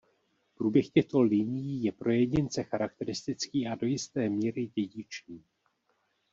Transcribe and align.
Průběh 0.55 0.89
těchto 0.89 1.21
linií 1.21 1.83
je 1.83 1.91
pro 1.91 2.11
jedince 2.11 2.63
charakteristický 2.63 3.67
a 3.67 3.75
do 3.75 3.87
jisté 3.87 4.29
míry 4.29 4.67
dědičný. 4.67 5.43